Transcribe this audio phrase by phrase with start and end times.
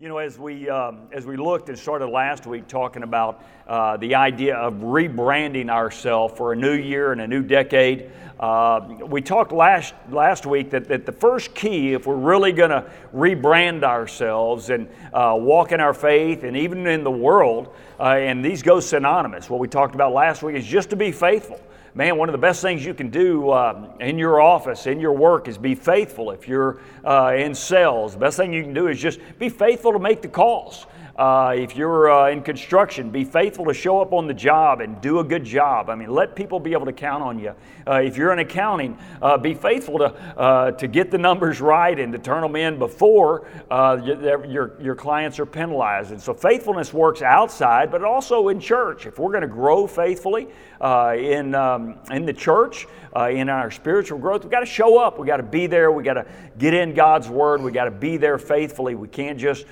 [0.00, 3.96] You know, as we, um, as we looked and started last week talking about uh,
[3.96, 8.10] the idea of rebranding ourselves for a new year and a new decade,
[8.40, 12.70] uh, we talked last, last week that, that the first key, if we're really going
[12.70, 18.16] to rebrand ourselves and uh, walk in our faith and even in the world, uh,
[18.16, 21.60] and these go synonymous, what we talked about last week is just to be faithful
[21.94, 25.12] man, one of the best things you can do uh, in your office, in your
[25.12, 26.32] work, is be faithful.
[26.32, 29.92] If you're uh, in sales, the best thing you can do is just be faithful
[29.92, 30.86] to make the calls.
[31.16, 35.00] Uh, if you're uh, in construction, be faithful to show up on the job and
[35.00, 35.88] do a good job.
[35.88, 37.54] I mean, let people be able to count on you.
[37.86, 42.00] Uh, if you're in accounting, uh, be faithful to, uh, to get the numbers right
[42.00, 46.10] and to turn them in before uh, your, your, your clients are penalized.
[46.10, 49.06] And so faithfulness works outside, but also in church.
[49.06, 50.48] If we're going to grow faithfully
[50.80, 52.86] in, um, in the church,
[53.30, 55.18] in our spiritual growth, we've got to show up.
[55.20, 55.92] We've got to be there.
[55.92, 56.26] We've got to
[56.58, 57.62] get in God's Word.
[57.62, 58.96] We've got to be there faithfully.
[58.96, 59.66] We can't just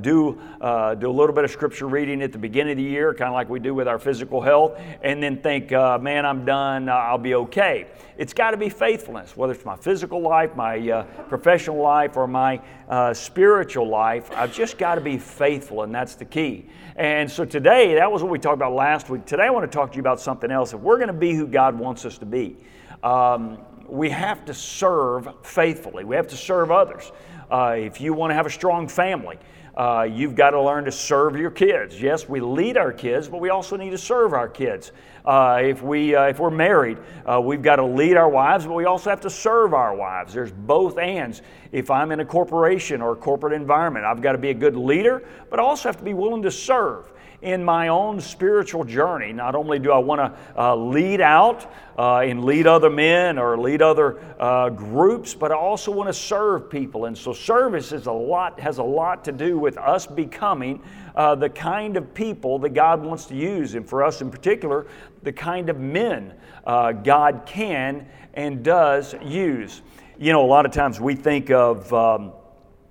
[0.00, 0.40] do,
[0.80, 3.28] uh, do a little bit of scripture reading at the beginning of the year, kind
[3.28, 6.88] of like we do with our physical health, and then think, uh, man, I'm done.
[6.88, 7.86] I'll be okay.
[8.16, 12.26] It's got to be faithfulness, whether it's my physical life, my uh, professional life, or
[12.26, 14.30] my uh, spiritual life.
[14.34, 16.70] I've just got to be faithful, and that's the key.
[16.96, 19.26] And so today, that was what we talked about last week.
[19.26, 20.72] Today, I want to talk to you about something else.
[20.72, 22.56] If we're going to be who God wants us to be,
[23.02, 26.04] um, we have to serve faithfully.
[26.04, 27.12] We have to serve others.
[27.50, 29.36] Uh, if you want to have a strong family,
[29.76, 32.00] uh, you've got to learn to serve your kids.
[32.00, 34.92] Yes, we lead our kids, but we also need to serve our kids.
[35.24, 38.72] Uh, if, we, uh, if we're married, uh, we've got to lead our wives, but
[38.72, 40.32] we also have to serve our wives.
[40.32, 41.42] There's both ands.
[41.72, 44.76] If I'm in a corporation or a corporate environment, I've got to be a good
[44.76, 49.32] leader, but I also have to be willing to serve in my own spiritual journey.
[49.32, 53.58] Not only do I want to uh, lead out uh, and lead other men or
[53.58, 57.06] lead other uh, groups, but I also want to serve people.
[57.06, 60.82] And so service is a lot, has a lot to do with us becoming
[61.14, 63.74] uh, the kind of people that God wants to use.
[63.74, 64.86] And for us in particular,
[65.22, 66.34] the kind of men
[66.66, 69.82] uh, God can and does use.
[70.18, 72.32] You know, a lot of times we think of um,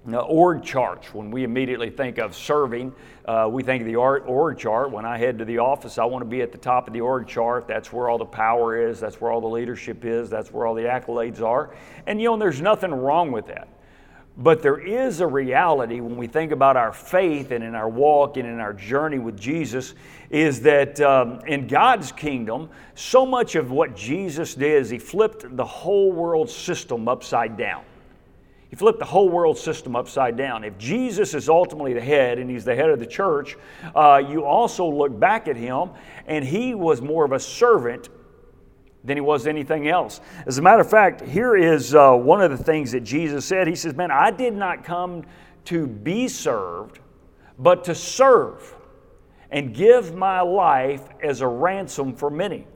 [0.07, 2.93] org charts when we immediately think of serving
[3.29, 4.89] uh, we think of the org chart.
[4.89, 7.01] When I head to the office, I want to be at the top of the
[7.01, 7.67] org chart.
[7.67, 8.99] That's where all the power is.
[8.99, 10.31] That's where all the leadership is.
[10.31, 11.75] That's where all the accolades are.
[12.07, 13.67] And you know, there's nothing wrong with that.
[14.35, 18.37] But there is a reality when we think about our faith and in our walk
[18.37, 19.93] and in our journey with Jesus
[20.31, 25.55] is that um, in God's kingdom, so much of what Jesus did is he flipped
[25.55, 27.83] the whole world system upside down.
[28.69, 30.63] He flipped the whole world system upside down.
[30.63, 33.57] If Jesus is ultimately the head and he's the head of the church,
[33.95, 35.89] uh, you also look back at him
[36.27, 38.09] and he was more of a servant
[39.03, 40.21] than he was anything else.
[40.45, 43.67] As a matter of fact, here is uh, one of the things that Jesus said.
[43.67, 45.23] He says, Man, I did not come
[45.65, 46.99] to be served,
[47.57, 48.75] but to serve
[49.49, 52.67] and give my life as a ransom for many.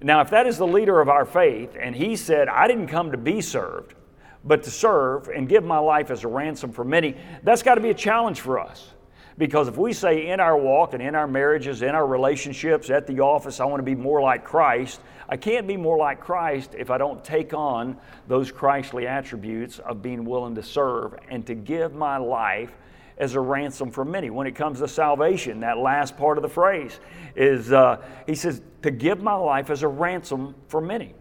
[0.00, 3.10] Now, if that is the leader of our faith, and he said, I didn't come
[3.10, 3.94] to be served,
[4.44, 7.80] but to serve and give my life as a ransom for many, that's got to
[7.80, 8.92] be a challenge for us.
[9.36, 13.06] Because if we say in our walk and in our marriages, in our relationships, at
[13.06, 16.74] the office, I want to be more like Christ, I can't be more like Christ
[16.76, 21.54] if I don't take on those Christly attributes of being willing to serve and to
[21.54, 22.72] give my life
[23.18, 24.30] as a ransom for many.
[24.30, 26.98] When it comes to salvation, that last part of the phrase
[27.36, 31.14] is, uh, he says, to give my life as a ransom for many.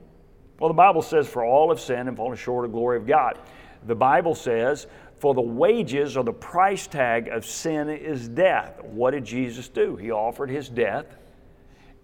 [0.60, 3.06] Well, the Bible says, For all have sinned and fallen short of the glory of
[3.06, 3.40] God.
[3.86, 4.88] The Bible says,
[5.20, 8.82] For the wages or the price tag of sin is death.
[8.84, 9.96] What did Jesus do?
[9.96, 11.06] He offered his death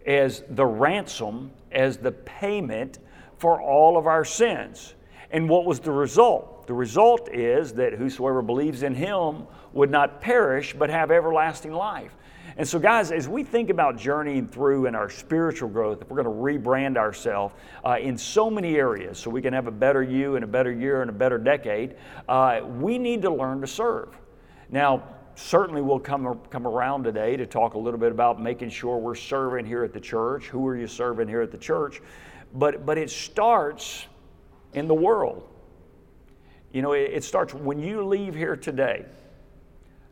[0.06, 3.00] as the ransom, as the payment
[3.38, 4.96] for all of our sins.
[5.31, 6.68] And what was the result?
[6.68, 12.16] The result is that whosoever believes in him would not perish but have everlasting life.
[12.56, 16.22] And so, guys, as we think about journeying through in our spiritual growth, if we're
[16.22, 20.03] going to rebrand ourselves uh, in so many areas so we can have a better
[20.03, 21.96] you and a better year and a better decade,
[22.30, 24.16] uh, we need to learn to serve.
[24.69, 25.03] Now,
[25.36, 29.16] certainly we'll come, come around today to talk a little bit about making sure we're
[29.16, 30.45] serving here at the church.
[30.45, 32.01] Who are you serving here at the church?
[32.54, 34.06] But, but it starts
[34.74, 35.50] in the world.
[36.72, 39.06] You know, it, it starts when you leave here today.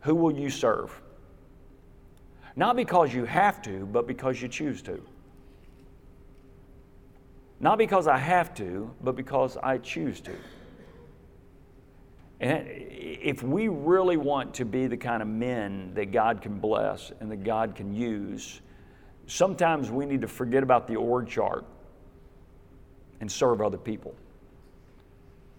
[0.02, 1.00] Who will you serve?
[2.56, 5.02] Not because you have to, but because you choose to.
[7.60, 10.36] Not because I have to, but because I choose to.
[12.40, 17.12] And if we really want to be the kind of men that God can bless
[17.20, 18.62] and that God can use,
[19.28, 21.66] sometimes we need to forget about the org chart
[23.20, 24.16] and serve other people.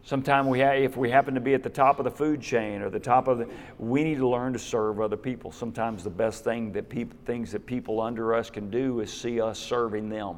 [0.04, 2.90] Sometimes we if we happen to be at the top of the food chain or
[2.90, 5.52] the top of the, we need to learn to serve other people.
[5.52, 9.40] Sometimes the best thing that people, things that people under us can do is see
[9.40, 10.36] us serving them.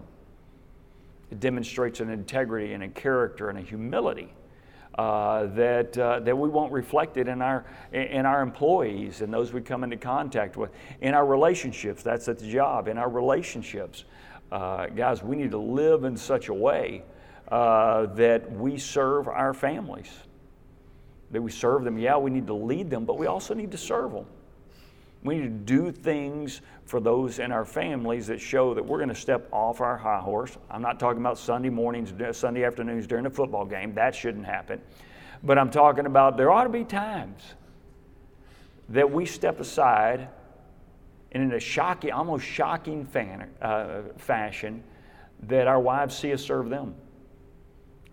[1.30, 4.28] It demonstrates an integrity and a character and a humility
[4.98, 9.52] uh, that, uh, that we won't reflect it in our, in our employees and those
[9.52, 10.70] we come into contact with.
[11.00, 14.04] In our relationships, that's at the job, in our relationships.
[14.52, 17.02] Uh, guys, we need to live in such a way
[17.48, 20.10] uh, that we serve our families.
[21.30, 21.98] That we serve them.
[21.98, 24.26] Yeah, we need to lead them, but we also need to serve them.
[25.22, 29.08] We need to do things for those in our families that show that we're going
[29.08, 30.56] to step off our high horse.
[30.70, 33.94] I'm not talking about Sunday mornings, Sunday afternoons during a football game.
[33.94, 34.80] That shouldn't happen.
[35.42, 37.42] But I'm talking about there ought to be times
[38.90, 40.28] that we step aside
[41.32, 44.84] and in a shocking, almost shocking fan, uh, fashion,
[45.42, 46.94] that our wives see us serve them.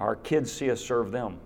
[0.01, 1.37] Our kids see us serve them.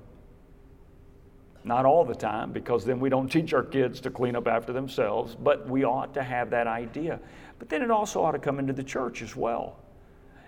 [1.66, 4.72] Not all the time, because then we don't teach our kids to clean up after
[4.72, 7.20] themselves, but we ought to have that idea.
[7.60, 9.80] But then it also ought to come into the church as well.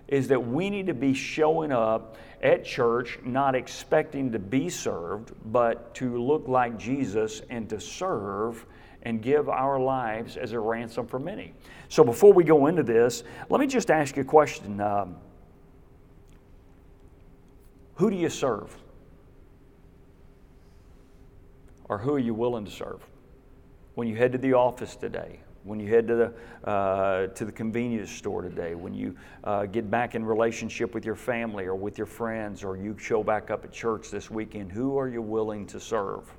[0.07, 5.33] Is that we need to be showing up at church not expecting to be served,
[5.51, 8.65] but to look like Jesus and to serve
[9.01, 11.53] and give our lives as a ransom for many.
[11.89, 14.79] So before we go into this, let me just ask you a question.
[14.79, 15.17] Um,
[17.97, 18.75] who do you serve?
[21.89, 23.05] or who are you willing to serve?
[23.95, 27.51] When you head to the office today, when you head to the, uh, to the
[27.51, 31.97] convenience store today, when you uh, get back in relationship with your family or with
[31.97, 35.65] your friends, or you show back up at church this weekend, who are you willing
[35.67, 36.31] to serve?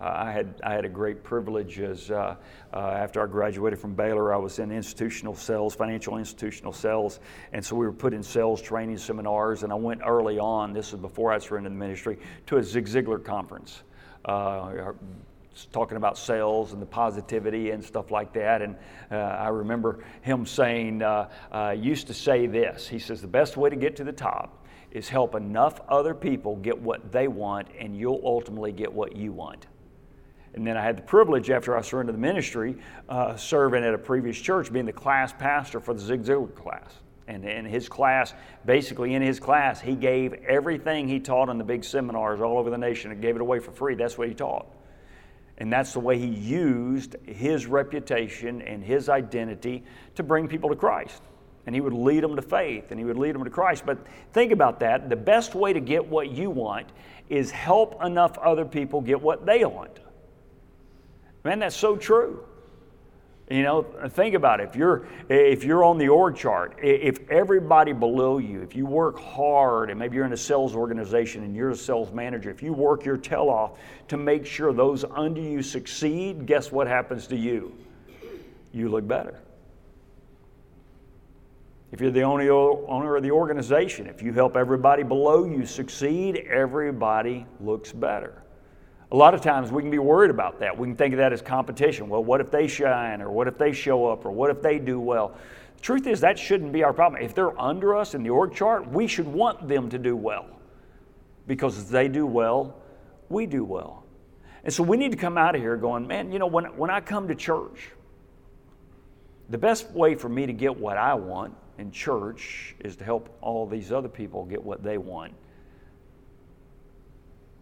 [0.00, 2.36] Uh, I, had, I had a great privilege as uh,
[2.72, 7.20] uh, after I graduated from Baylor, I was in institutional sales, financial institutional sales,
[7.52, 9.62] and so we were put in sales training seminars.
[9.62, 12.86] And I went early on, this is before I surrendered the ministry, to a Zig
[12.86, 13.82] Ziglar conference
[14.24, 14.92] uh,
[15.70, 18.62] talking about sales and the positivity and stuff like that.
[18.62, 18.76] And
[19.10, 22.88] uh, I remember him saying, uh, uh, used to say this.
[22.88, 26.56] He says, the best way to get to the top is help enough other people
[26.56, 29.66] get what they want, and you'll ultimately get what you want.
[30.54, 32.76] And then I had the privilege, after I surrendered the ministry,
[33.08, 36.92] uh, serving at a previous church, being the class pastor for the Zig Ziglar class.
[37.28, 38.34] And in his class,
[38.66, 42.70] basically in his class, he gave everything he taught in the big seminars all over
[42.70, 43.94] the nation and gave it away for free.
[43.94, 44.66] That's what he taught.
[45.58, 49.84] And that's the way he used his reputation and his identity
[50.16, 51.22] to bring people to Christ.
[51.66, 53.84] And he would lead them to faith and he would lead them to Christ.
[53.86, 53.98] But
[54.32, 55.08] think about that.
[55.08, 56.88] The best way to get what you want
[57.28, 60.00] is help enough other people get what they want.
[61.44, 62.44] Man, that's so true.
[63.50, 64.68] You know, think about it.
[64.68, 69.18] If you're if you're on the org chart, if everybody below you, if you work
[69.18, 72.72] hard and maybe you're in a sales organization and you're a sales manager, if you
[72.72, 73.72] work your tail off
[74.06, 77.76] to make sure those under you succeed, guess what happens to you?
[78.72, 79.40] You look better.
[81.90, 86.36] If you're the only owner of the organization, if you help everybody below you succeed,
[86.36, 88.39] everybody looks better.
[89.12, 90.76] A lot of times we can be worried about that.
[90.76, 92.08] We can think of that as competition.
[92.08, 94.78] Well, what if they shine, or what if they show up, or what if they
[94.78, 95.34] do well?
[95.76, 97.20] The truth is, that shouldn't be our problem.
[97.20, 100.46] If they're under us in the org chart, we should want them to do well.
[101.48, 102.76] Because if they do well,
[103.28, 104.04] we do well.
[104.62, 106.90] And so we need to come out of here going, man, you know, when, when
[106.90, 107.90] I come to church,
[109.48, 113.36] the best way for me to get what I want in church is to help
[113.40, 115.32] all these other people get what they want,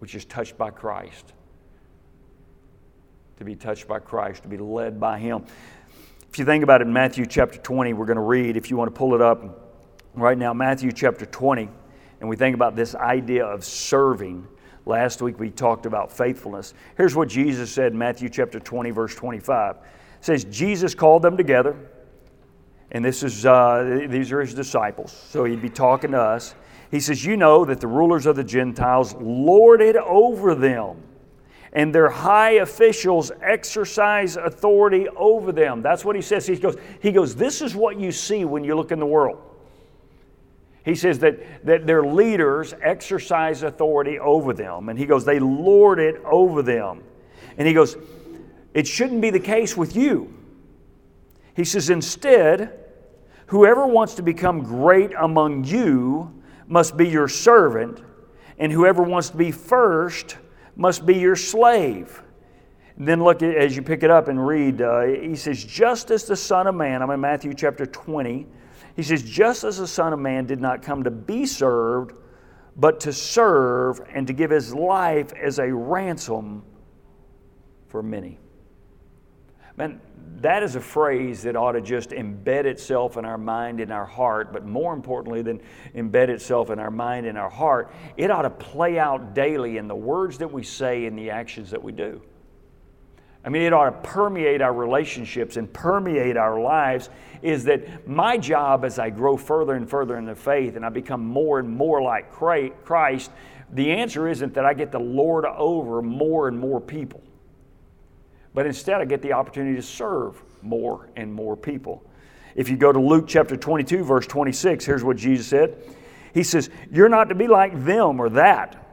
[0.01, 1.33] which is touched by Christ
[3.39, 5.45] to be touched by Christ, to be led by Him.
[6.29, 8.77] If you think about it in Matthew chapter 20, we're going to read, if you
[8.77, 9.79] want to pull it up
[10.15, 11.69] right now, Matthew chapter 20,
[12.21, 14.47] and we think about this idea of serving.
[14.87, 16.75] Last week we talked about faithfulness.
[16.97, 19.77] Here's what Jesus said in Matthew chapter 20, verse 25.
[19.77, 19.85] It
[20.21, 21.77] says, Jesus called them together,
[22.91, 26.57] and this is, uh, these are his disciples, so he'd be talking to us.
[26.91, 31.05] He says, You know that the rulers of the Gentiles lord it over them
[31.73, 35.83] and their high officials exercise authority over them.
[35.83, 36.47] That's what he says.
[36.47, 39.39] He goes, he goes, This is what you see when you look in the world.
[40.85, 44.89] He says that, that their leaders exercise authority over them.
[44.89, 47.03] And he goes, They lord it over them.
[47.59, 47.97] And he goes,
[48.73, 50.35] It shouldn't be the case with you.
[51.55, 52.73] He says, Instead,
[53.47, 56.33] whoever wants to become great among you
[56.67, 58.03] must be your servant,
[58.59, 60.37] and whoever wants to be first
[60.79, 62.23] must be your slave.
[62.97, 66.25] Then look at, as you pick it up and read, uh, he says, just as
[66.25, 68.47] the Son of Man, I'm in Matthew chapter 20,
[68.97, 72.17] he says, just as the Son of Man did not come to be served,
[72.77, 76.65] but to serve and to give his life as a ransom
[77.89, 78.39] for many.
[79.79, 80.01] Man,
[80.41, 84.05] that is a phrase that ought to just embed itself in our mind and our
[84.05, 85.61] heart, but more importantly than
[85.95, 89.87] embed itself in our mind and our heart, it ought to play out daily in
[89.87, 92.21] the words that we say and the actions that we do.
[93.45, 97.09] I mean, it ought to permeate our relationships and permeate our lives.
[97.41, 100.89] Is that my job as I grow further and further in the faith and I
[100.89, 103.31] become more and more like Christ?
[103.73, 107.23] The answer isn't that I get to lord over more and more people,
[108.55, 112.05] but instead I get the opportunity to serve more and more people.
[112.55, 115.77] If you go to Luke chapter 22, verse 26, here's what Jesus said
[116.35, 118.85] He says, You're not to be like them or that.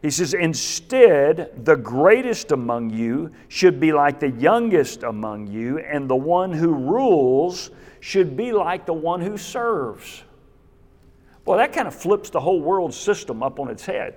[0.00, 6.08] He says, Instead, the greatest among you should be like the youngest among you, and
[6.08, 10.24] the one who rules should be like the one who serves.
[11.44, 14.16] Well, that kind of flips the whole world system up on its head.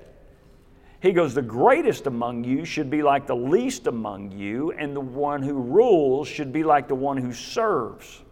[1.06, 5.02] He goes, The greatest among you should be like the least among you, and the
[5.02, 8.24] one who rules should be like the one who serves.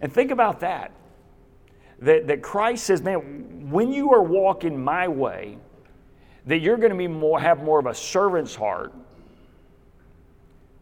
[0.00, 0.92] And think about that.
[1.98, 5.58] That, that Christ says, Man, when you are walking my way,
[6.46, 8.94] that you're going to be more, have more of a servant's heart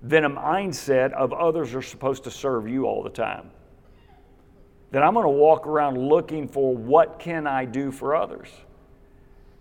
[0.02, 3.50] than a mindset of others are supposed to serve you all the time.
[4.90, 8.48] That I'm going to walk around looking for what can I do for others.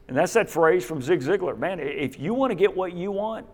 [0.07, 1.57] And that's that phrase from Zig Ziglar.
[1.57, 3.47] Man, if you want to get what you want,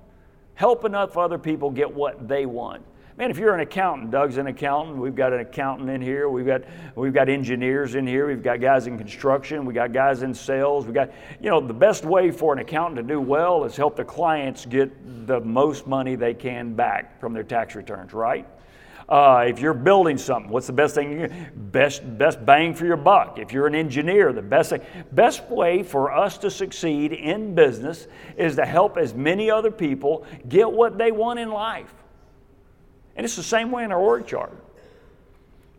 [0.55, 2.83] help enough other people get what they want.
[3.17, 4.97] Man, if you're an accountant, Doug's an accountant.
[4.97, 6.29] We've got an accountant in here.
[6.29, 6.63] We've got
[6.95, 8.25] we've got engineers in here.
[8.27, 9.65] We've got guys in construction.
[9.65, 10.87] We got guys in sales.
[10.87, 13.95] We got you know the best way for an accountant to do well is help
[13.95, 18.47] the clients get the most money they can back from their tax returns, right?
[19.11, 21.29] Uh, if you're building something, what's the best thing?
[21.53, 23.39] Best best bang for your buck.
[23.39, 24.79] If you're an engineer, the best thing,
[25.11, 30.25] best way for us to succeed in business is to help as many other people
[30.47, 31.93] get what they want in life.
[33.17, 34.60] And it's the same way in our org chart.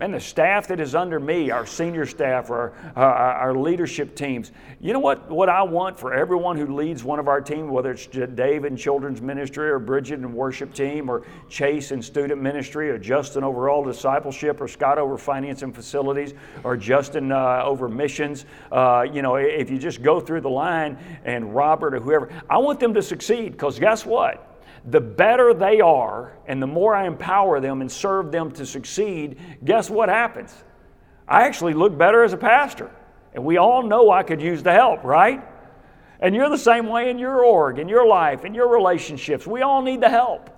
[0.03, 4.51] And the staff that is under me, our senior staff, our, our, our, leadership teams,
[4.81, 7.93] you know what, what I want for everyone who leads one of our teams, whether
[7.93, 12.91] it's Dave in children's ministry or Bridget in worship team or Chase in student ministry
[12.91, 17.89] or Justin over all discipleship or Scott over finance and facilities or Justin uh, over
[17.89, 18.45] missions.
[18.73, 22.59] Uh, you know, if you just go through the line and Robert or whoever, I
[22.59, 24.52] want them to succeed because guess what?
[24.85, 29.39] The better they are and the more I empower them and serve them to succeed,
[29.65, 30.53] guess what happens?
[31.29, 32.91] I actually look better as a pastor.
[33.35, 35.43] And we all know I could use the help, right?
[36.21, 39.47] And you're the same way in your org, in your life, in your relationships.
[39.47, 40.51] We all need the help.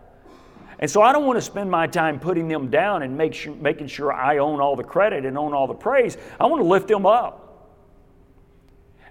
[0.78, 3.54] And so I don't want to spend my time putting them down and make sure,
[3.54, 6.16] making sure I own all the credit and own all the praise.
[6.40, 7.43] I want to lift them up.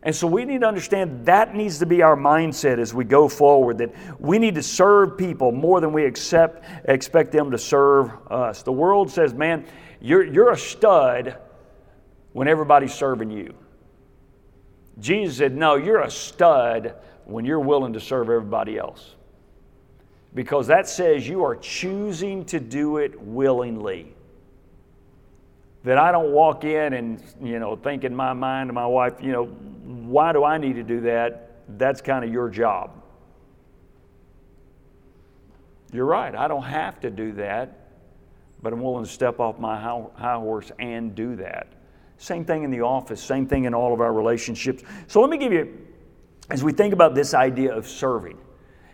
[0.03, 3.29] And so we need to understand that needs to be our mindset as we go
[3.29, 8.11] forward that we need to serve people more than we accept, expect them to serve
[8.29, 8.63] us.
[8.63, 9.65] The world says, man,
[10.01, 11.37] you're, you're a stud
[12.33, 13.55] when everybody's serving you.
[14.99, 19.15] Jesus said, no, you're a stud when you're willing to serve everybody else.
[20.35, 24.13] Because that says you are choosing to do it willingly
[25.83, 29.15] that I don't walk in and, you know, think in my mind to my wife,
[29.21, 29.49] you know,
[30.13, 31.49] why do I need to do that?
[31.67, 33.01] That's kind of your job.
[35.91, 37.89] You're right, I don't have to do that,
[38.61, 41.67] but I'm willing to step off my high horse and do that.
[42.17, 44.83] Same thing in the office, same thing in all of our relationships.
[45.07, 45.79] So let me give you,
[46.51, 48.37] as we think about this idea of serving,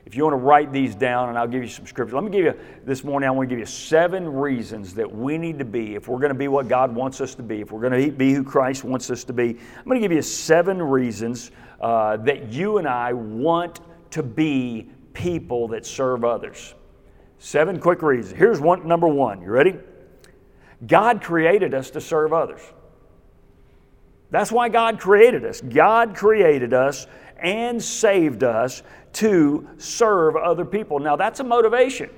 [0.09, 2.15] if you want to write these down, and I'll give you some scripture.
[2.15, 5.37] Let me give you this morning, I want to give you seven reasons that we
[5.37, 7.71] need to be, if we're going to be what God wants us to be, if
[7.71, 9.49] we're going to be who Christ wants us to be.
[9.77, 14.89] I'm going to give you seven reasons uh, that you and I want to be
[15.13, 16.73] people that serve others.
[17.37, 18.35] Seven quick reasons.
[18.35, 19.43] Here's one, number one.
[19.43, 19.75] You ready?
[20.87, 22.61] God created us to serve others.
[24.31, 25.61] That's why God created us.
[25.61, 27.05] God created us
[27.41, 30.99] and saved us to serve other people.
[30.99, 32.09] Now, that's a motivation.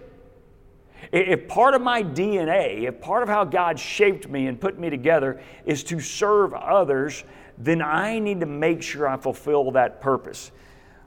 [1.11, 4.89] If part of my DNA, if part of how God shaped me and put me
[4.89, 7.23] together is to serve others,
[7.57, 10.51] then I need to make sure I fulfill that purpose.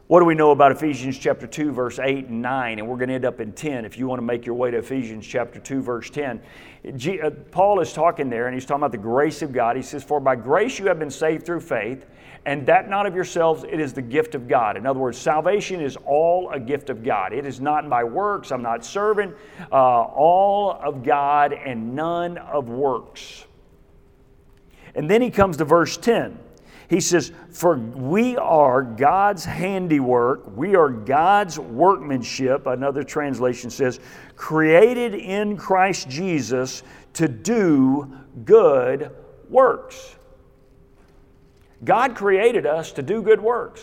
[0.06, 2.78] What do we know about Ephesians chapter 2, verse 8 and 9?
[2.78, 4.70] And we're going to end up in 10 if you want to make your way
[4.70, 6.42] to Ephesians chapter 2, verse 10.
[6.96, 9.76] G, uh, Paul is talking there and he's talking about the grace of God.
[9.76, 12.04] He says, For by grace you have been saved through faith,
[12.44, 14.76] and that not of yourselves, it is the gift of God.
[14.76, 17.32] In other words, salvation is all a gift of God.
[17.32, 19.32] It is not by works, I'm not serving,
[19.72, 23.46] uh, all of God and none of works.
[24.94, 26.38] And then he comes to verse 10.
[26.88, 34.00] He says, For we are God's handiwork, we are God's workmanship, another translation says,
[34.36, 36.82] created in Christ Jesus
[37.14, 38.12] to do
[38.44, 39.10] good
[39.48, 40.16] works.
[41.84, 43.82] God created us to do good works.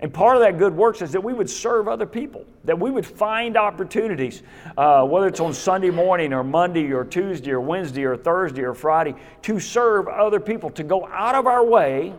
[0.00, 2.90] And part of that good works is that we would serve other people, that we
[2.90, 4.42] would find opportunities,
[4.76, 8.74] uh, whether it's on Sunday morning or Monday or Tuesday or Wednesday or Thursday or
[8.74, 12.12] Friday, to serve other people, to go out of our way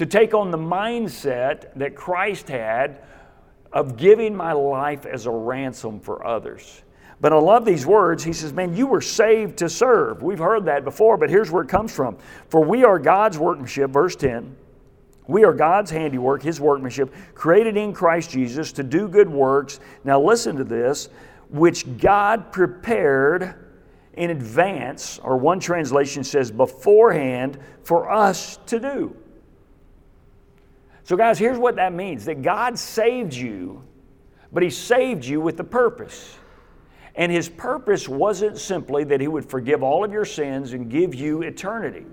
[0.00, 3.02] to take on the mindset that Christ had
[3.70, 6.82] of giving my life as a ransom for others.
[7.20, 8.24] But I love these words.
[8.24, 10.22] He says, Man, you were saved to serve.
[10.22, 12.16] We've heard that before, but here's where it comes from.
[12.48, 14.56] For we are God's workmanship, verse 10.
[15.30, 19.78] We are God's handiwork, His workmanship, created in Christ Jesus to do good works.
[20.02, 21.08] Now, listen to this,
[21.50, 23.54] which God prepared
[24.14, 29.16] in advance, or one translation says beforehand, for us to do.
[31.04, 33.84] So, guys, here's what that means that God saved you,
[34.52, 36.36] but He saved you with a purpose.
[37.14, 41.14] And His purpose wasn't simply that He would forgive all of your sins and give
[41.14, 42.04] you eternity.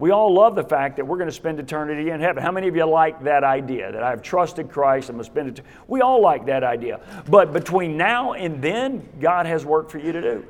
[0.00, 2.42] We all love the fact that we're going to spend eternity in heaven.
[2.42, 5.58] How many of you like that idea that I've trusted Christ, I'm going to spend
[5.58, 5.64] it?
[5.88, 7.00] We all like that idea.
[7.28, 10.46] But between now and then, God has work for you to do.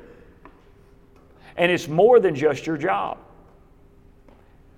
[1.57, 3.17] And it's more than just your job.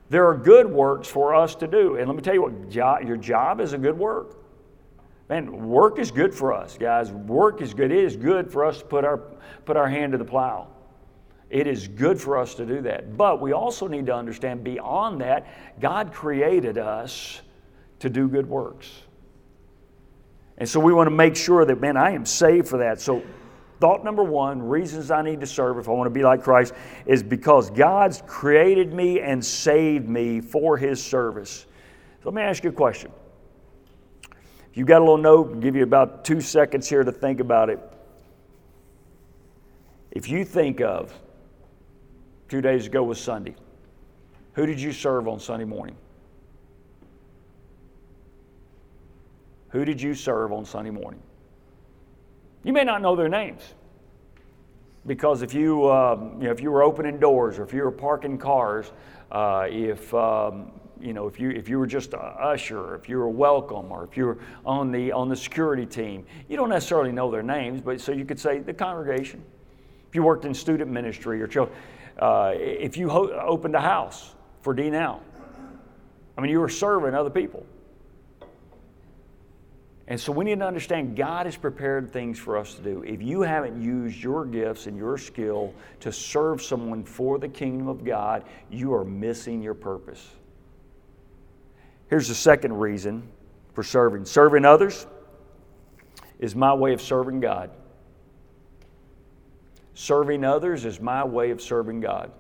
[0.10, 1.98] There are good works for us to do.
[1.98, 4.38] And let me tell you what, your job is a good work.
[5.30, 7.12] Man, work is good for us, guys.
[7.12, 7.92] Work is good.
[7.92, 9.18] It is good for us to put our,
[9.66, 10.73] put our hand to the plow.
[11.54, 13.16] It is good for us to do that.
[13.16, 15.46] But we also need to understand beyond that,
[15.80, 17.42] God created us
[18.00, 18.90] to do good works.
[20.58, 23.00] And so we want to make sure that, man, I am saved for that.
[23.00, 23.22] So,
[23.80, 26.74] thought number one reasons I need to serve if I want to be like Christ
[27.06, 31.68] is because God's created me and saved me for His service.
[32.24, 33.12] So let me ask you a question.
[34.72, 37.40] If you've got a little note, I'll give you about two seconds here to think
[37.40, 37.80] about it.
[40.10, 41.14] If you think of
[42.54, 43.56] Two days ago was Sunday.
[44.54, 45.96] Who did you serve on Sunday morning?
[49.70, 51.20] Who did you serve on Sunday morning?
[52.64, 53.74] You may not know their names
[55.08, 57.92] because if you, um, you know, if you were opening doors or if you were
[57.92, 58.92] parking cars,
[59.32, 63.18] uh, if um, you know, if you if you were just a usher, if you
[63.18, 67.12] were welcome, or if you were on the on the security team, you don't necessarily
[67.12, 69.44] know their names, but so you could say the congregation.
[70.08, 71.76] If you worked in student ministry or children,
[72.20, 75.22] uh, if you ho- opened a house for D now,
[76.38, 77.66] I mean, you were serving other people.
[80.08, 83.04] And so we need to understand God has prepared things for us to do.
[83.04, 87.88] If you haven't used your gifts and your skill to serve someone for the kingdom
[87.88, 90.28] of God, you are missing your purpose.
[92.10, 93.24] Here's the second reason
[93.74, 95.08] for serving serving others
[96.38, 97.72] is my way of serving God.
[99.94, 102.32] Serving others is my way of serving God.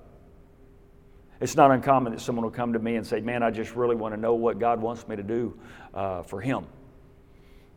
[1.39, 3.95] It's not uncommon that someone will come to me and say, Man, I just really
[3.95, 5.59] want to know what God wants me to do
[5.93, 6.65] uh, for Him.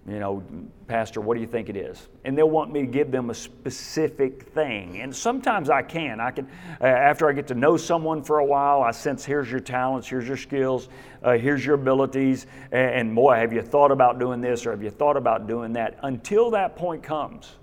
[0.09, 0.45] You know,
[0.87, 2.09] Pastor, what do you think it is?
[2.25, 5.01] And they'll want me to give them a specific thing.
[5.01, 6.21] And sometimes I can.
[6.21, 6.49] I can,
[6.81, 10.07] uh, after I get to know someone for a while, I sense here's your talents,
[10.07, 10.89] here's your skills,
[11.25, 14.83] uh, here's your abilities, and, and boy, have you thought about doing this or have
[14.83, 15.99] you thought about doing that?
[16.05, 17.57] Until that point comes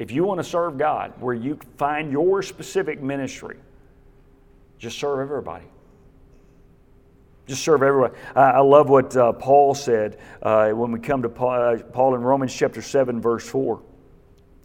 [0.00, 3.58] if you want to serve God, where you find your specific ministry,
[4.78, 5.66] just serve everybody.
[7.46, 8.12] Just serve everyone.
[8.34, 12.22] I love what uh, Paul said uh, when we come to Paul, uh, Paul in
[12.22, 13.82] Romans chapter 7, verse 4.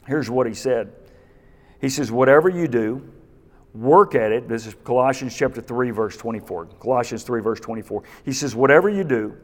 [0.08, 0.94] Here's what he said
[1.82, 3.06] He says, Whatever you do,
[3.74, 4.48] work at it.
[4.48, 6.68] This is Colossians chapter 3, verse 24.
[6.80, 8.04] Colossians 3, verse 24.
[8.24, 9.36] He says, Whatever you do,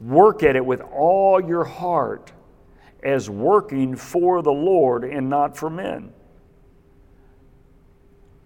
[0.00, 2.32] work at it with all your heart
[3.02, 6.12] as working for the Lord and not for men.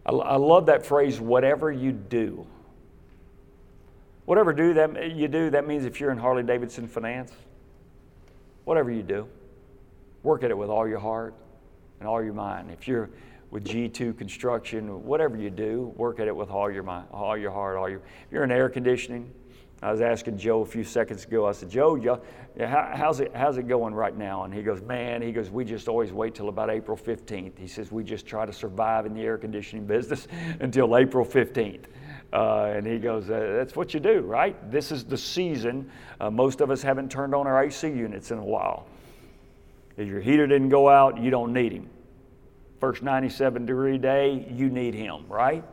[0.05, 2.47] I, I love that phrase, whatever you do.
[4.25, 7.33] Whatever do that you do, that means if you're in Harley Davidson finance,
[8.65, 9.29] whatever you do,
[10.23, 11.35] work at it with all your heart
[11.99, 12.71] and all your mind.
[12.71, 13.11] If you're
[13.51, 17.51] with G2 construction, whatever you do, work at it with all your mind, all your
[17.51, 17.99] heart, all your.
[17.99, 19.33] If you're in air conditioning,
[19.83, 21.47] I was asking Joe a few seconds ago.
[21.47, 22.21] I said, Joe,
[22.59, 24.45] how's it, how's it going right now?
[24.45, 27.59] And he goes, man, he goes, we just always wait till about April 15th.
[27.59, 30.29] He says, we just try to survive in the air conditioning business
[30.61, 31.85] until April 15th.
[32.33, 34.71] Uh, and he goes, uh, that's what you do, right?
[34.71, 35.91] This is the season.
[36.21, 38.87] Uh, most of us haven't turned on our AC units in a while.
[39.97, 41.89] If your heater didn't go out, you don't need him.
[42.79, 45.65] first 97 degree day, you need Him, right?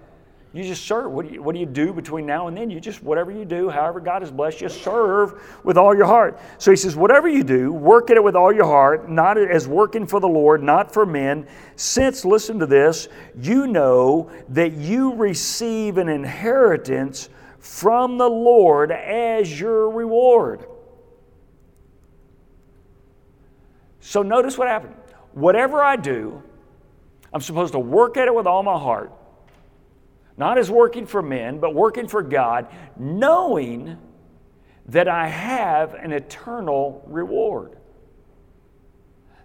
[0.58, 1.12] You just serve.
[1.12, 2.72] What do you, what do you do between now and then?
[2.72, 6.40] You just, whatever you do, however God has blessed you, serve with all your heart.
[6.58, 9.68] So he says, whatever you do, work at it with all your heart, not as
[9.68, 13.08] working for the Lord, not for men, since, listen to this,
[13.40, 20.66] you know that you receive an inheritance from the Lord as your reward.
[24.00, 24.96] So notice what happened.
[25.34, 26.42] Whatever I do,
[27.32, 29.12] I'm supposed to work at it with all my heart
[30.38, 33.98] not as working for men, but working for God, knowing
[34.86, 37.78] that I have an eternal reward.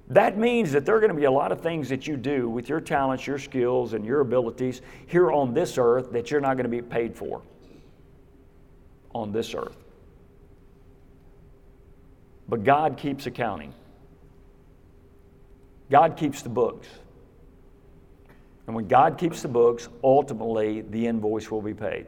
[0.08, 2.48] That means that there are going to be a lot of things that you do
[2.48, 6.56] with your talents, your skills, and your abilities here on this earth that you're not
[6.58, 7.40] going to be paid for
[9.14, 9.76] on this earth.
[12.48, 13.72] But God keeps accounting,
[15.90, 16.86] God keeps the books.
[18.66, 22.06] And when God keeps the books, ultimately the invoice will be paid.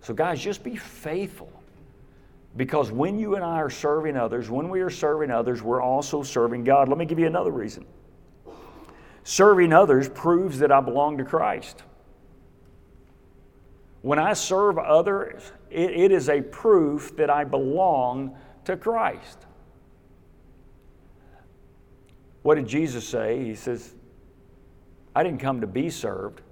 [0.00, 1.52] So, guys, just be faithful.
[2.56, 6.22] Because when you and I are serving others, when we are serving others, we're also
[6.22, 6.88] serving God.
[6.88, 7.84] Let me give you another reason.
[9.22, 11.82] Serving others proves that I belong to Christ.
[14.00, 18.34] When I serve others, it, it is a proof that I belong
[18.64, 19.38] to Christ.
[22.42, 23.44] What did Jesus say?
[23.44, 23.94] He says,
[25.18, 26.42] I didn't come to be served,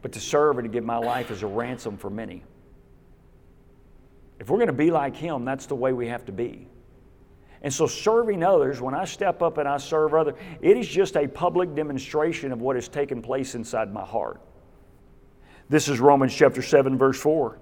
[0.00, 2.44] but to serve and to give my life as a ransom for many.
[4.38, 6.68] If we're going to be like Him, that's the way we have to be.
[7.62, 11.16] And so, serving others, when I step up and I serve others, it is just
[11.16, 14.40] a public demonstration of what has taken place inside my heart.
[15.68, 17.58] This is Romans chapter 7, verse 4.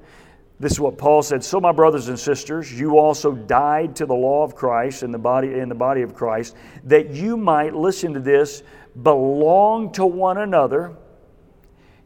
[0.61, 1.43] This is what Paul said.
[1.43, 5.19] So, my brothers and sisters, you also died to the law of Christ in the
[5.19, 8.63] body in the body of Christ, that you might listen to this,
[9.03, 10.97] belong to one another.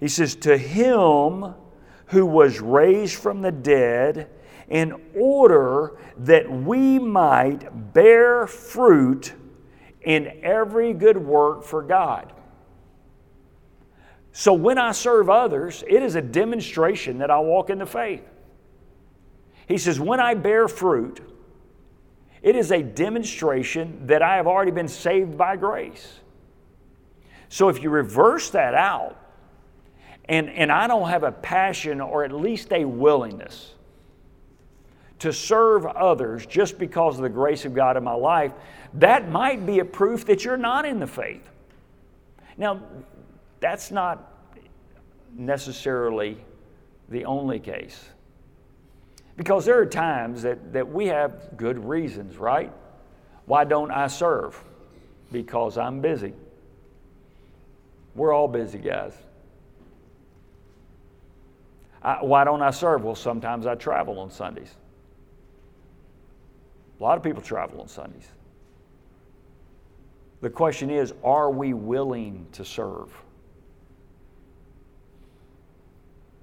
[0.01, 1.55] He says, To him
[2.07, 4.29] who was raised from the dead,
[4.69, 9.35] in order that we might bear fruit
[10.01, 12.33] in every good work for God.
[14.33, 18.25] So when I serve others, it is a demonstration that I walk in the faith.
[19.69, 21.21] He says, When I bear fruit,
[22.41, 26.21] it is a demonstration that I have already been saved by grace.
[27.53, 29.15] So if you reverse that out,
[30.25, 33.75] and, and I don't have a passion or at least a willingness
[35.19, 38.53] to serve others just because of the grace of God in my life,
[38.95, 41.47] that might be a proof that you're not in the faith.
[42.57, 42.81] Now,
[43.61, 44.33] that's not
[45.37, 46.39] necessarily
[47.11, 48.03] the only case.
[49.37, 52.73] Because there are times that, that we have good reasons, right?
[53.45, 54.59] Why don't I serve?
[55.31, 56.33] Because I'm busy.
[58.15, 59.15] We're all busy, guys.
[62.03, 63.05] I, why don't I serve?
[63.05, 64.75] Well, sometimes I travel on Sundays.
[66.99, 68.29] A lot of people travel on Sundays.
[70.41, 73.11] The question is are we willing to serve?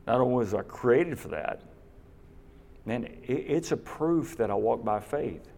[0.07, 1.61] Not only was I created for that,
[2.85, 5.51] man, it, it's a proof that I walk by faith.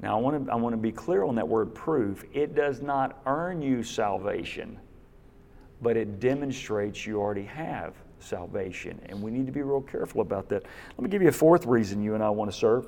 [0.00, 2.24] Now, I want, to, I want to be clear on that word proof.
[2.32, 4.78] It does not earn you salvation
[5.82, 9.00] but it demonstrates you already have salvation.
[9.08, 10.64] And we need to be real careful about that.
[10.96, 12.86] Let me give you a fourth reason you and I want to serve.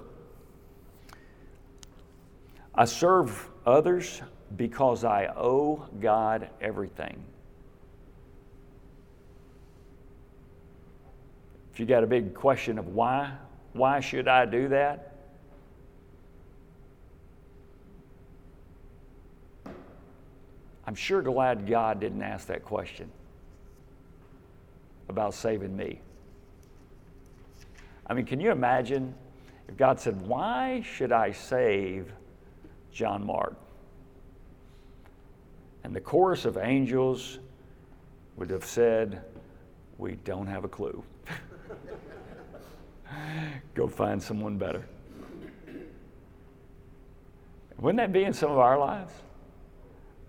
[2.74, 4.22] I serve others
[4.56, 7.22] because I owe God everything.
[11.72, 13.32] If you got a big question of why,
[13.72, 15.11] why should I do that?
[20.86, 23.10] I'm sure glad God didn't ask that question
[25.08, 26.00] about saving me.
[28.06, 29.14] I mean, can you imagine
[29.68, 32.12] if God said, Why should I save
[32.92, 33.56] John Mark?
[35.84, 37.38] And the chorus of angels
[38.36, 39.22] would have said,
[39.98, 41.02] We don't have a clue.
[43.74, 44.84] Go find someone better.
[47.78, 49.12] Wouldn't that be in some of our lives?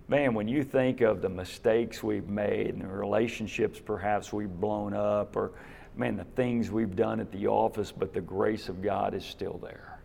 [0.08, 4.94] Man, when you think of the mistakes we've made and the relationships perhaps we've blown
[4.94, 5.52] up, or
[5.96, 9.58] man, the things we've done at the office, but the grace of God is still
[9.62, 10.00] there.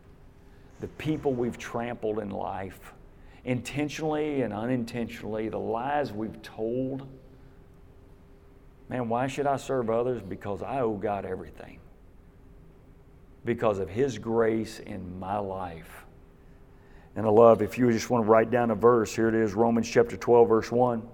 [0.79, 2.93] The people we've trampled in life,
[3.43, 7.07] intentionally and unintentionally, the lies we've told.
[8.88, 10.21] Man, why should I serve others?
[10.21, 11.79] Because I owe God everything.
[13.43, 16.05] Because of His grace in my life.
[17.19, 19.53] And I love, if you just want to write down a verse, here it is
[19.53, 21.05] Romans chapter 12, verse 1.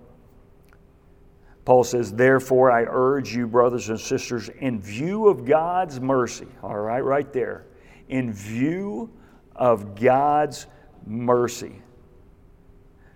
[1.66, 6.78] Paul says, Therefore, I urge you, brothers and sisters, in view of God's mercy, all
[6.78, 7.66] right, right there,
[8.08, 9.10] in view
[9.56, 10.68] of God's
[11.08, 11.82] mercy,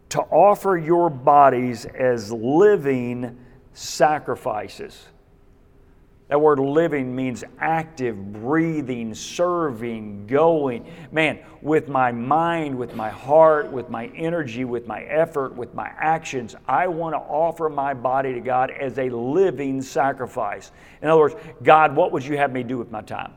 [0.09, 3.37] to offer your bodies as living
[3.71, 5.09] sacrifices
[6.29, 10.85] that word living means active, breathing, serving, going.
[11.11, 15.91] Man, with my mind, with my heart, with my energy, with my effort, with my
[15.97, 20.71] actions, I want to offer my body to God as a living sacrifice.
[21.01, 23.33] In other words, God, what would you have me do with my time?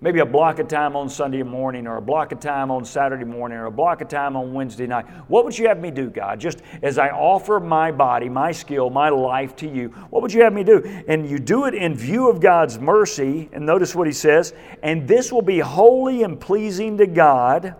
[0.00, 3.24] Maybe a block of time on Sunday morning or a block of time on Saturday
[3.24, 5.06] morning or a block of time on Wednesday night.
[5.28, 6.38] What would you have me do, God?
[6.38, 10.42] Just as I offer my body, my skill, my life to you, what would you
[10.42, 10.82] have me do?
[11.08, 13.48] And you do it in view of God's mercy.
[13.52, 17.74] And notice what he says, and this will be holy and pleasing to God,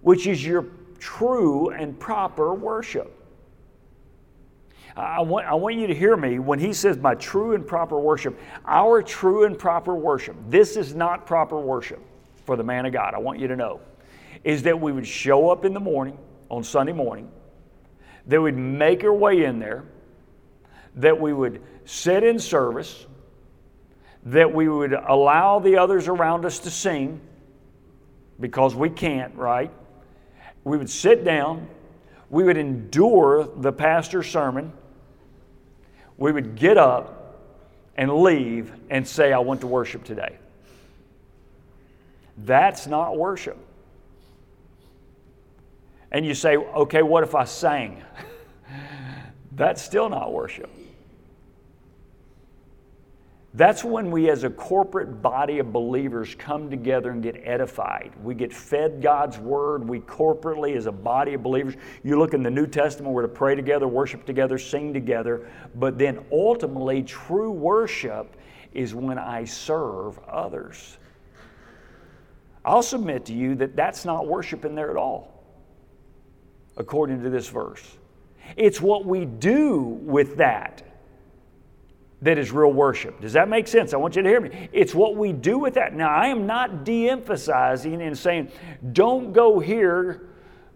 [0.00, 0.66] which is your
[0.98, 3.23] true and proper worship.
[4.96, 7.98] I want, I want you to hear me when he says my true and proper
[7.98, 8.38] worship.
[8.64, 12.00] Our true and proper worship, this is not proper worship
[12.44, 13.14] for the man of God.
[13.14, 13.80] I want you to know,
[14.44, 16.16] is that we would show up in the morning,
[16.48, 17.28] on Sunday morning,
[18.26, 19.84] that we'd make our way in there,
[20.96, 23.06] that we would sit in service,
[24.26, 27.20] that we would allow the others around us to sing
[28.38, 29.72] because we can't, right?
[30.62, 31.68] We would sit down,
[32.30, 34.72] we would endure the pastor's sermon
[36.16, 37.36] we would get up
[37.96, 40.36] and leave and say, I want to worship today.
[42.38, 43.58] That's not worship.
[46.10, 48.02] And you say, okay, what if I sang?
[49.52, 50.70] That's still not worship.
[53.56, 58.12] That's when we, as a corporate body of believers, come together and get edified.
[58.20, 59.88] We get fed God's word.
[59.88, 63.28] We corporately, as a body of believers, you look in the New Testament, we're to
[63.28, 65.48] pray together, worship together, sing together.
[65.76, 68.36] But then ultimately, true worship
[68.72, 70.98] is when I serve others.
[72.64, 75.44] I'll submit to you that that's not worship in there at all,
[76.76, 77.98] according to this verse.
[78.56, 80.82] It's what we do with that
[82.24, 83.20] that is real worship.
[83.20, 83.92] Does that make sense?
[83.92, 84.68] I want you to hear me.
[84.72, 85.94] It's what we do with that.
[85.94, 88.50] Now, I am not de emphasizing and saying,
[88.92, 90.30] don't go here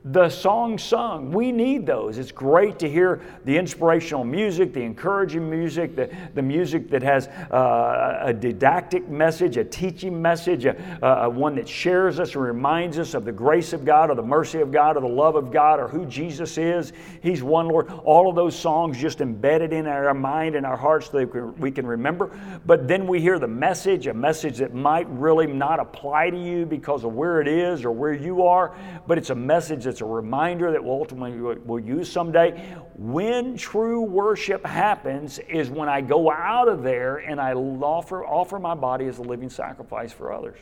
[0.05, 1.33] the songs sung.
[1.33, 2.19] We need those.
[2.19, 7.27] It's great to hear the inspirational music, the encouraging music, the, the music that has
[7.27, 12.99] uh, a didactic message, a teaching message, a, a, one that shares us and reminds
[12.99, 15.51] us of the grace of God or the mercy of God or the love of
[15.51, 16.93] God or who Jesus is.
[17.21, 17.91] He's one Lord.
[18.05, 21.87] All of those songs just embedded in our mind and our hearts that we can
[21.87, 22.31] remember.
[22.67, 26.67] But then we hear the message, a message that might really not apply to you
[26.67, 28.77] because of where it is or where you are,
[29.09, 32.77] but it's a message that's a reminder that we'll ultimately will use someday.
[32.95, 38.59] When true worship happens is when I go out of there and I offer, offer
[38.59, 40.59] my body as a living sacrifice for others.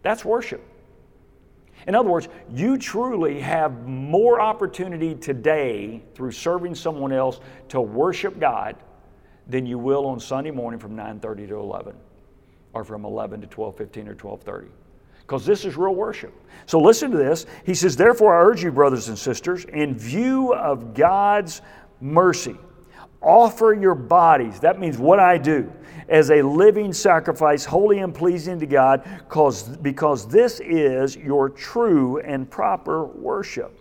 [0.00, 0.64] That's worship.
[1.86, 8.40] In other words, you truly have more opportunity today through serving someone else to worship
[8.40, 8.76] God
[9.46, 11.94] than you will on Sunday morning from 9:30 to 11
[12.72, 14.68] or from 11 to 12:15 or 12:30
[15.28, 16.32] because this is real worship.
[16.64, 17.44] So listen to this.
[17.66, 21.60] He says, Therefore, I urge you, brothers and sisters, in view of God's
[22.00, 22.56] mercy,
[23.20, 24.58] offer your bodies.
[24.60, 25.70] That means what I do
[26.08, 32.20] as a living sacrifice, holy and pleasing to God, because, because this is your true
[32.20, 33.78] and proper worship.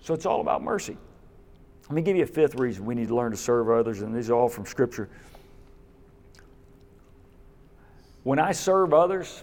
[0.00, 0.96] So it's all about mercy.
[1.84, 4.12] Let me give you a fifth reason we need to learn to serve others, and
[4.12, 5.08] these are all from Scripture.
[8.22, 9.42] When I serve others,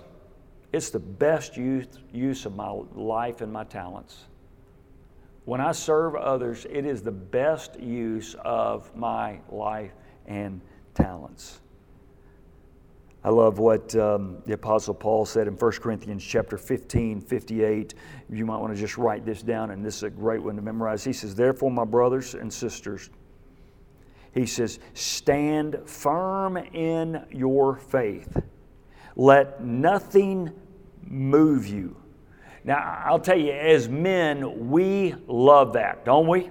[0.72, 4.26] it's the best use, use of my life and my talents.
[5.46, 9.92] When I serve others, it is the best use of my life
[10.28, 10.62] and
[10.94, 11.62] talents.
[13.22, 17.94] I love what um, the Apostle Paul said in 1 Corinthians chapter 15, 58.
[18.30, 20.62] You might want to just write this down, and this is a great one to
[20.62, 21.04] memorize.
[21.04, 23.10] He says, Therefore, my brothers and sisters,
[24.34, 28.42] he says, stand firm in your faith
[29.16, 30.52] let nothing
[31.04, 31.96] move you.
[32.64, 36.50] Now, I'll tell you, as men, we love that, don't we?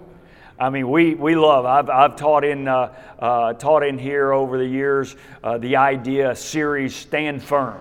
[0.58, 1.64] I mean, we, we love.
[1.64, 6.34] I've, I've taught in uh, uh, taught in here over the years uh, the idea
[6.34, 7.80] series "Stand Firm."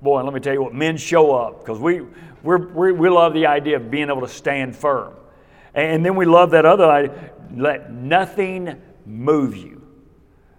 [0.00, 2.00] Boy, let me tell you what men show up because we
[2.42, 5.12] we we love the idea of being able to stand firm,
[5.74, 9.82] and then we love that other idea: let nothing move you.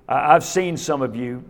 [0.07, 1.43] I've seen some of you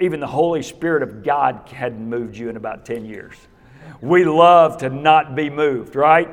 [0.00, 3.36] even the Holy Spirit of God hadn't moved you in about 10 years.
[4.00, 6.28] We love to not be moved, right?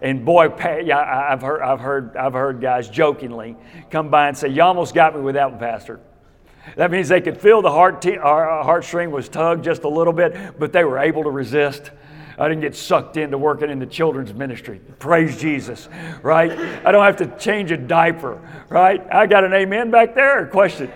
[0.00, 3.56] And boy, I've heard, I've heard, I've heard guys jokingly
[3.90, 6.00] come by and say, "You almost got me with that one, Pastor."
[6.76, 10.58] That means they could feel the heart t- heartstring was tugged just a little bit,
[10.58, 11.90] but they were able to resist.
[12.38, 14.80] I didn't get sucked into working in the children's ministry.
[14.98, 15.90] Praise Jesus,
[16.22, 16.50] right?
[16.50, 19.06] I don't have to change a diaper, right?
[19.12, 20.46] I got an amen back there.
[20.46, 20.90] Question.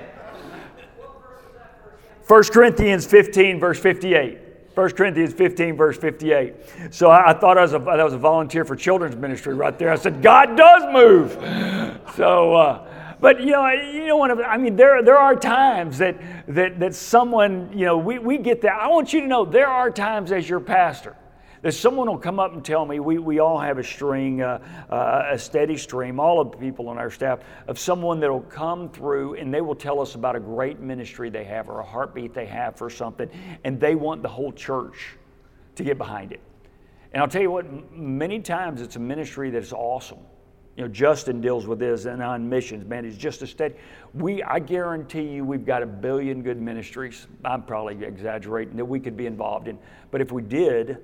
[2.27, 4.39] 1 Corinthians 15, verse 58.
[4.75, 6.55] 1 Corinthians 15, verse 58.
[6.91, 9.79] So I, I thought I was, a, I was a volunteer for children's ministry right
[9.79, 9.93] there.
[9.93, 11.39] I said, God does move.
[12.17, 16.79] So, uh, but you know, you know, I mean, there, there are times that, that,
[16.79, 18.75] that someone, you know, we, we get that.
[18.75, 21.17] I want you to know there are times as your pastor
[21.65, 24.59] that someone will come up and tell me we, we all have a string, uh,
[24.91, 28.43] uh, a steady stream, all of the people on our staff, of someone that will
[28.43, 31.85] come through and they will tell us about a great ministry they have or a
[31.85, 33.31] heartbeat they have for something,
[33.65, 35.17] and they want the whole church
[35.75, 36.41] to get behind it.
[37.15, 40.19] And I'll tell you what, many times it's a ministry that is awesome.
[40.77, 43.07] You know, Justin deals with this and on missions, man.
[43.07, 43.77] It's just a steady.
[44.13, 47.27] We, I guarantee you, we've got a billion good ministries.
[47.43, 49.79] I'm probably exaggerating that we could be involved in,
[50.11, 50.99] but if we did,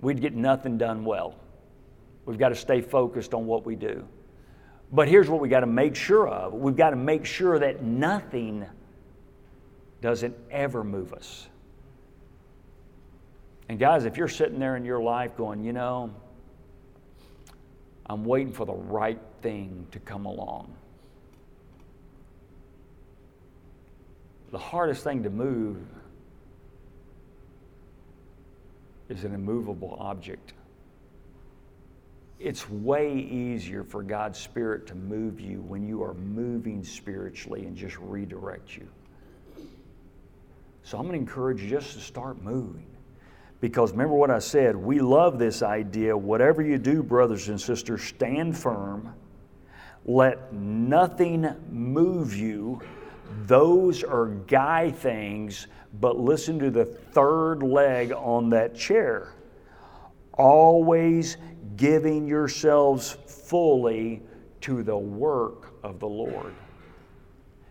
[0.00, 1.34] we'd get nothing done well.
[2.26, 4.06] We've got to stay focused on what we do.
[4.92, 7.82] But here's what we got to make sure of we've got to make sure that
[7.82, 8.66] nothing
[10.00, 11.48] doesn't ever move us.
[13.68, 16.12] And guys, if you're sitting there in your life going, you know,
[18.06, 20.74] I'm waiting for the right thing to come along.
[24.50, 25.76] The hardest thing to move
[29.10, 30.54] is an immovable object.
[32.38, 37.76] It's way easier for God's Spirit to move you when you are moving spiritually and
[37.76, 38.88] just redirect you.
[40.82, 42.86] So I'm going to encourage you just to start moving.
[43.60, 46.16] Because remember what I said, we love this idea.
[46.16, 49.12] Whatever you do, brothers and sisters, stand firm.
[50.06, 52.80] Let nothing move you.
[53.46, 55.66] Those are guy things
[56.00, 59.34] but listen to the third leg on that chair.
[60.34, 61.36] Always
[61.76, 64.22] giving yourselves fully
[64.62, 66.54] to the work of the Lord.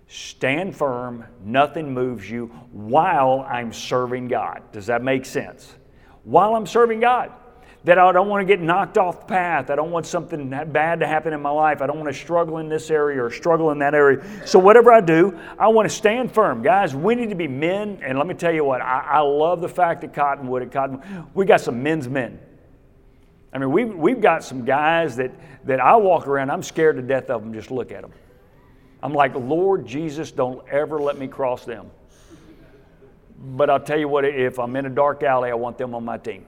[0.07, 4.63] Stand firm, nothing moves you while I'm serving God.
[4.71, 5.75] Does that make sense?
[6.23, 7.31] While I'm serving God
[7.85, 9.69] that I don't want to get knocked off the path.
[9.69, 11.81] I don't want something bad to happen in my life.
[11.81, 14.23] I don't want to struggle in this area or struggle in that area.
[14.45, 16.61] So, whatever I do, I want to stand firm.
[16.61, 17.99] Guys, we need to be men.
[18.03, 21.25] And let me tell you what, I, I love the fact that Cottonwood at Cottonwood,
[21.33, 22.39] we got some men's men.
[23.53, 25.31] I mean, we've, we've got some guys that,
[25.65, 28.11] that I walk around, I'm scared to death of them, just look at them.
[29.01, 31.89] I'm like, Lord Jesus, don't ever let me cross them.
[33.41, 36.03] But I'll tell you what, if I'm in a dark alley, I want them on
[36.03, 36.45] my team.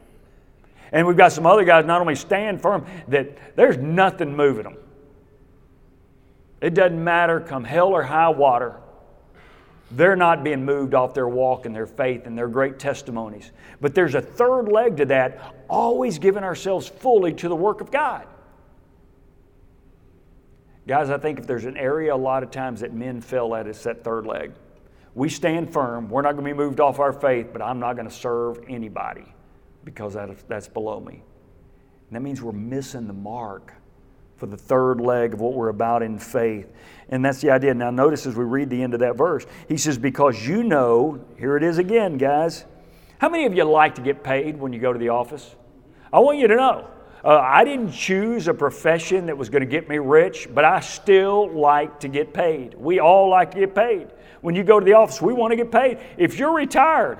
[0.91, 4.77] And we've got some other guys not only stand firm, that there's nothing moving them.
[6.59, 8.77] It doesn't matter, come hell or high water,
[9.89, 13.51] they're not being moved off their walk and their faith and their great testimonies.
[13.81, 17.91] But there's a third leg to that, always giving ourselves fully to the work of
[17.91, 18.25] God.
[20.87, 23.67] Guys, I think if there's an area a lot of times that men fail at,
[23.67, 24.53] it's that third leg.
[25.13, 26.09] We stand firm.
[26.09, 28.59] We're not going to be moved off our faith, but I'm not going to serve
[28.69, 29.25] anybody
[29.83, 31.23] because that, that's below me.
[32.09, 33.73] And that means we're missing the mark
[34.37, 36.67] for the third leg of what we're about in faith.
[37.09, 37.73] And that's the idea.
[37.73, 41.23] Now, notice as we read the end of that verse, he says, Because you know,
[41.37, 42.65] here it is again, guys.
[43.19, 45.55] How many of you like to get paid when you go to the office?
[46.11, 46.87] I want you to know.
[47.23, 50.79] Uh, I didn't choose a profession that was going to get me rich, but I
[50.79, 52.73] still like to get paid.
[52.73, 54.07] We all like to get paid.
[54.41, 55.99] When you go to the office, we want to get paid.
[56.17, 57.19] If you're retired,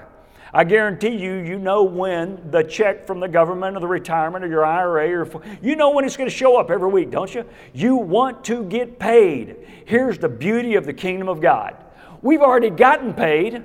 [0.53, 4.47] I guarantee you, you know when the check from the government or the retirement or
[4.47, 7.45] your IRA or you know when it's going to show up every week, don't you?
[7.73, 9.55] You want to get paid.
[9.85, 11.77] Here's the beauty of the kingdom of God.
[12.21, 13.63] We've already gotten paid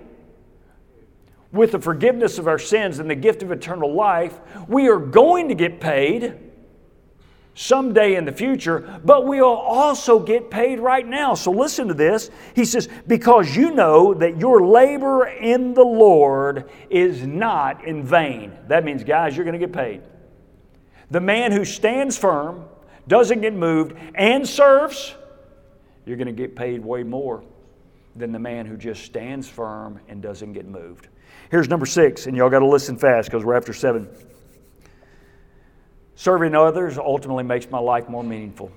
[1.50, 4.38] with the forgiveness of our sins and the gift of eternal life.
[4.68, 6.38] We are going to get paid
[7.56, 11.34] someday in the future, but we'll also get paid right now.
[11.34, 12.30] So listen to this.
[12.54, 18.52] He says, Because you know that your labor in the Lord is not in vain.
[18.68, 20.02] That means, guys, you're going to get paid.
[21.10, 22.66] The man who stands firm,
[23.08, 25.14] doesn't get moved, and serves,
[26.04, 27.42] you're going to get paid way more
[28.14, 31.08] than the man who just stands firm and doesn't get moved.
[31.50, 34.08] Here's number six, and y'all got to listen fast because we're after seven.
[36.16, 38.72] Serving others ultimately makes my life more meaningful.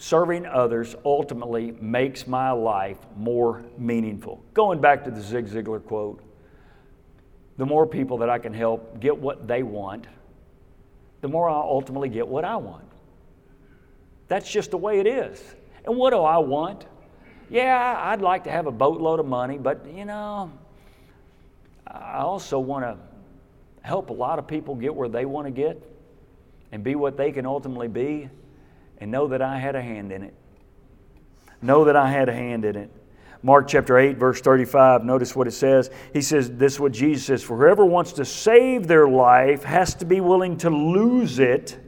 [0.00, 4.40] serving others ultimately makes my life more meaningful.
[4.54, 6.22] Going back to the Zig Ziglar quote,
[7.56, 10.06] the more people that I can help get what they want,
[11.20, 12.84] the more I'll ultimately get what I want.
[14.28, 15.42] That's just the way it is.
[15.84, 16.86] And what do I want?
[17.50, 20.52] Yeah, I'd like to have a boatload of money, but you know,
[21.86, 22.96] I also want to
[23.82, 25.82] help a lot of people get where they want to get
[26.72, 28.28] and be what they can ultimately be
[28.98, 30.34] and know that I had a hand in it.
[31.62, 32.90] Know that I had a hand in it.
[33.42, 35.90] Mark chapter 8, verse 35, notice what it says.
[36.12, 39.94] He says, This is what Jesus says For whoever wants to save their life has
[39.96, 41.78] to be willing to lose it.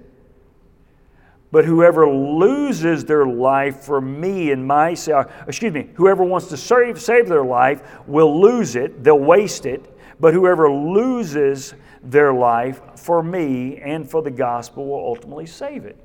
[1.52, 7.00] But whoever loses their life for me and my excuse me, whoever wants to save,
[7.00, 9.84] save their life will lose it, they'll waste it.
[10.20, 15.98] But whoever loses their life for me and for the gospel will ultimately save it.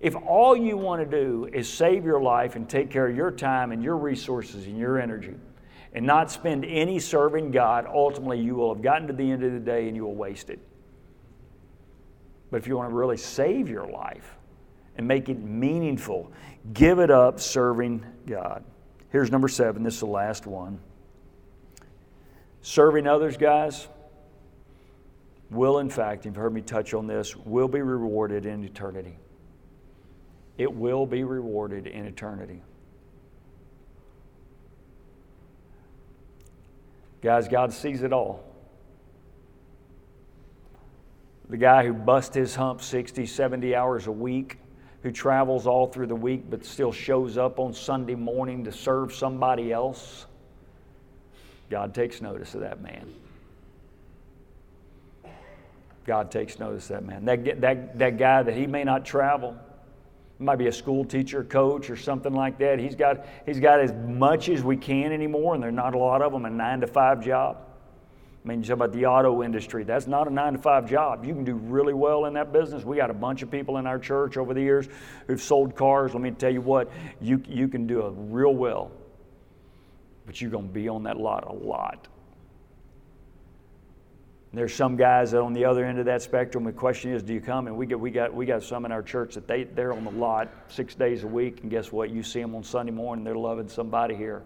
[0.00, 3.30] If all you want to do is save your life and take care of your
[3.30, 5.34] time and your resources and your energy
[5.92, 9.52] and not spend any serving God, ultimately you will have gotten to the end of
[9.52, 10.58] the day and you will waste it.
[12.50, 14.36] But if you want to really save your life
[14.96, 16.32] and make it meaningful,
[16.72, 18.64] give it up serving God.
[19.10, 19.82] Here's number seven.
[19.82, 20.78] This is the last one.
[22.62, 23.88] Serving others, guys,
[25.50, 29.16] will in fact, you've heard me touch on this, will be rewarded in eternity
[30.60, 32.60] it will be rewarded in eternity.
[37.22, 38.44] Guys, God sees it all.
[41.48, 44.58] The guy who busts his hump 60, 70 hours a week,
[45.02, 49.14] who travels all through the week but still shows up on Sunday morning to serve
[49.14, 50.26] somebody else,
[51.70, 53.10] God takes notice of that man.
[56.10, 57.24] God takes notice of that man.
[57.24, 59.56] That, that, that guy that he may not travel,
[60.40, 62.80] might be a school teacher, coach, or something like that.
[62.80, 65.98] He's got, he's got as much as we can anymore, and there are not a
[65.98, 67.58] lot of them, a nine to five job.
[68.44, 69.84] I mean, you talk about the auto industry.
[69.84, 71.24] That's not a nine to five job.
[71.24, 72.82] You can do really well in that business.
[72.82, 74.88] We got a bunch of people in our church over the years
[75.28, 76.12] who've sold cars.
[76.12, 76.90] Let me tell you what,
[77.20, 78.90] you, you can do a real well,
[80.26, 82.08] but you're going to be on that lot a lot.
[84.52, 86.64] There's some guys on the other end of that spectrum.
[86.64, 87.68] The question is, do you come?
[87.68, 90.02] And we get we got we got some in our church that they they're on
[90.02, 92.10] the lot six days a week, and guess what?
[92.10, 93.24] You see them on Sunday morning.
[93.24, 94.42] They're loving somebody here.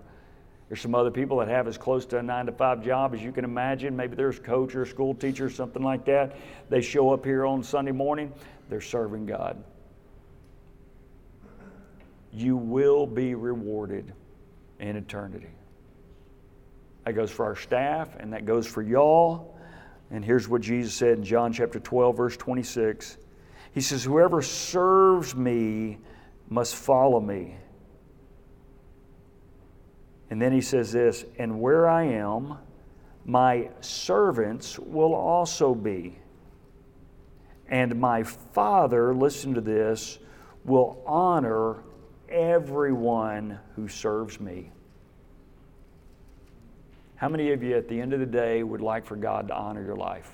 [0.69, 3.23] There's some other people that have as close to a nine to five job as
[3.23, 3.97] you can imagine.
[3.97, 6.37] Maybe there's a coach or a school teacher or something like that.
[6.69, 8.33] They show up here on Sunday morning.
[8.69, 9.63] They're serving God.
[12.33, 14.13] You will be rewarded
[14.81, 15.51] in eternity.
[17.05, 19.54] That goes for our staff, and that goes for y'all.
[20.15, 23.19] And here's what Jesus said in John chapter 12, verse 26.
[23.73, 25.99] He says, Whoever serves me
[26.49, 27.57] must follow me.
[30.31, 32.59] And then he says this, and where I am,
[33.25, 36.17] my servants will also be.
[37.67, 40.21] And my Father, listen to this,
[40.65, 41.83] will honor
[42.29, 44.71] everyone who serves me.
[47.25, 49.55] How many of you at the end of the day would like for God to
[49.55, 50.31] honor your life?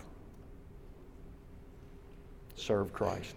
[2.56, 3.36] Serve Christ.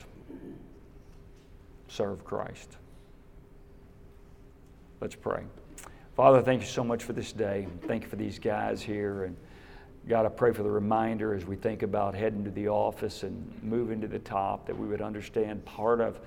[1.88, 2.78] Serve Christ.
[5.02, 5.44] Let's pray.
[6.16, 7.68] Father, thank you so much for this day.
[7.84, 9.26] Thank you for these guys here.
[9.26, 9.38] And
[10.10, 13.54] God, I pray for the reminder as we think about heading to the office and
[13.62, 16.20] moving to the top that we would understand part of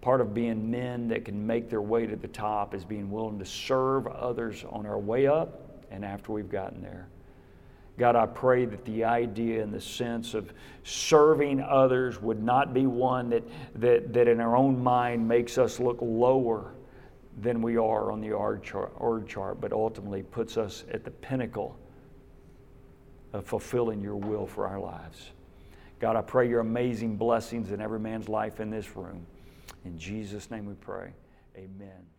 [0.00, 3.36] part of being men that can make their way to the top is being willing
[3.40, 7.08] to serve others on our way up and after we've gotten there.
[7.98, 10.52] God, I pray that the idea and the sense of
[10.84, 13.42] serving others would not be one that,
[13.74, 16.74] that, that in our own mind makes us look lower
[17.40, 18.92] than we are on the org chart,
[19.28, 21.76] chart, but ultimately puts us at the pinnacle
[23.32, 25.30] of fulfilling your will for our lives.
[25.98, 29.26] God, I pray your amazing blessings in every man's life in this room.
[29.84, 31.12] In Jesus' name we pray.
[31.56, 32.17] Amen.